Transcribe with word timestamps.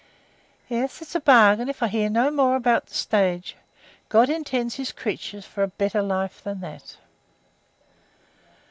"Yes; 0.67 0.99
it's 1.03 1.13
a 1.13 1.19
bargain, 1.19 1.69
if 1.69 1.83
I 1.83 1.87
hear 1.87 2.09
no 2.09 2.31
more 2.31 2.55
about 2.55 2.87
the 2.87 2.93
stage. 2.95 3.55
God 4.09 4.31
intends 4.31 4.77
His 4.77 4.91
creatures 4.91 5.45
for 5.45 5.61
a 5.61 5.67
better 5.67 6.01
life 6.01 6.43
than 6.43 6.59
that." 6.61 6.97